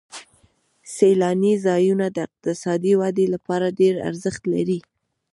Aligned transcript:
سیلاني 0.95 1.53
ځایونه 1.65 2.05
د 2.11 2.17
اقتصادي 2.27 2.93
ودې 3.01 3.25
لپاره 3.33 3.75
ډېر 3.79 3.95
ارزښت 4.09 4.43
لري. 4.53 4.79